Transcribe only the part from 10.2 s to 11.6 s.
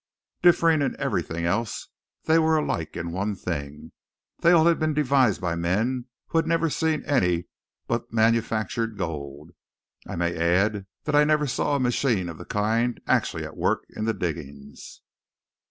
add that I never